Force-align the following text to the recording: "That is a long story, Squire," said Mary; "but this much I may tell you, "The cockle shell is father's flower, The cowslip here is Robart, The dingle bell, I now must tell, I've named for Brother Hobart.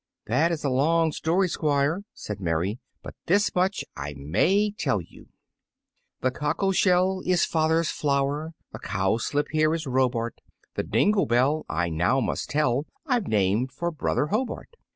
"That 0.25 0.51
is 0.51 0.63
a 0.63 0.69
long 0.71 1.11
story, 1.11 1.47
Squire," 1.47 2.01
said 2.15 2.39
Mary; 2.39 2.79
"but 3.03 3.13
this 3.27 3.53
much 3.53 3.85
I 3.95 4.15
may 4.17 4.71
tell 4.71 4.99
you, 4.99 5.27
"The 6.21 6.31
cockle 6.31 6.71
shell 6.71 7.21
is 7.23 7.45
father's 7.45 7.91
flower, 7.91 8.55
The 8.71 8.79
cowslip 8.79 9.49
here 9.51 9.75
is 9.75 9.85
Robart, 9.85 10.41
The 10.73 10.81
dingle 10.81 11.27
bell, 11.27 11.67
I 11.69 11.89
now 11.89 12.19
must 12.19 12.49
tell, 12.49 12.87
I've 13.05 13.27
named 13.27 13.71
for 13.73 13.91
Brother 13.91 14.25
Hobart. 14.33 14.75